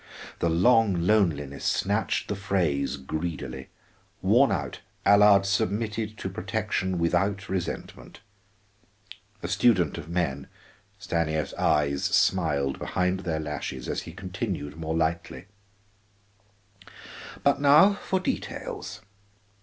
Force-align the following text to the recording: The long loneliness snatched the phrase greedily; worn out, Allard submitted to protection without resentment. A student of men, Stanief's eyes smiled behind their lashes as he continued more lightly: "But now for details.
The 0.39 0.49
long 0.49 0.95
loneliness 1.05 1.63
snatched 1.63 2.27
the 2.27 2.35
phrase 2.35 2.97
greedily; 2.97 3.69
worn 4.23 4.51
out, 4.51 4.79
Allard 5.05 5.45
submitted 5.45 6.17
to 6.17 6.27
protection 6.27 6.97
without 6.97 7.47
resentment. 7.47 8.21
A 9.43 9.47
student 9.47 9.99
of 9.99 10.09
men, 10.09 10.47
Stanief's 10.97 11.53
eyes 11.53 12.03
smiled 12.03 12.79
behind 12.79 13.19
their 13.19 13.39
lashes 13.39 13.87
as 13.87 14.01
he 14.01 14.11
continued 14.11 14.75
more 14.75 14.97
lightly: 14.97 15.45
"But 17.43 17.61
now 17.61 17.93
for 17.93 18.19
details. 18.19 19.01